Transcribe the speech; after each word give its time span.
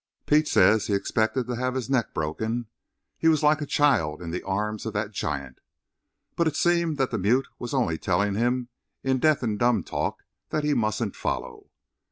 Pete 0.25 0.47
says 0.47 0.87
he 0.87 0.95
expected 0.95 1.45
to 1.45 1.55
have 1.57 1.75
his 1.75 1.87
neck 1.87 2.11
broken 2.11 2.65
he 3.19 3.27
was 3.27 3.43
like 3.43 3.61
a 3.61 3.67
child 3.67 4.19
in 4.19 4.31
the 4.31 4.41
arms 4.41 4.87
of 4.87 4.93
that 4.93 5.11
giant. 5.11 5.59
But 6.35 6.47
it 6.47 6.55
seemed 6.55 6.97
that 6.97 7.11
the 7.11 7.19
mute 7.19 7.47
was 7.59 7.75
only 7.75 7.99
telling 7.99 8.33
him 8.33 8.69
in 9.03 9.19
deaf 9.19 9.43
and 9.43 9.59
dumb 9.59 9.83
talk 9.83 10.23
that 10.49 10.63
he 10.63 10.73
mustn't 10.73 11.15
follow. 11.15 11.69